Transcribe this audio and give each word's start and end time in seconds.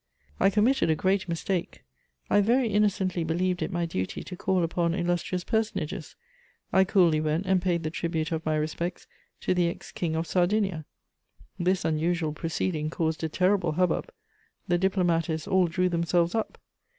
]I 0.39 0.49
committed 0.49 0.89
a 0.89 0.95
great 0.95 1.29
mistake: 1.29 1.83
I 2.27 2.41
very 2.41 2.67
innocently 2.69 3.23
believed 3.23 3.61
it 3.61 3.71
my 3.71 3.85
duty 3.85 4.23
to 4.23 4.35
call 4.35 4.63
upon 4.63 4.95
illustrious 4.95 5.43
personages; 5.43 6.15
I 6.73 6.85
coolly 6.85 7.21
went 7.21 7.45
and 7.45 7.61
paid 7.61 7.83
the 7.83 7.91
tribute 7.91 8.31
of 8.31 8.43
my 8.43 8.55
respects 8.55 9.05
to 9.41 9.53
the 9.53 9.67
ex 9.69 9.91
King 9.91 10.15
of 10.15 10.25
Sardinia. 10.25 10.85
This 11.59 11.85
unusual 11.85 12.33
proceeding 12.33 12.89
caused 12.89 13.23
a 13.23 13.29
terrible 13.29 13.73
hubbub; 13.73 14.09
the 14.67 14.79
diplomatists 14.79 15.47
all 15.47 15.67
drew 15.67 15.87
themselves 15.87 16.33
up. 16.33 16.57